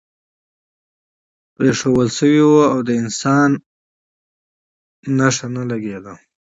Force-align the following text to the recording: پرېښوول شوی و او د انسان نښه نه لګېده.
پرېښوول 1.55 2.09
شوی 2.17 2.41
و 2.45 2.51
او 2.71 2.79
د 2.87 2.89
انسان 3.01 3.49
نښه 5.17 5.47
نه 5.55 5.63
لګېده. 5.71 6.13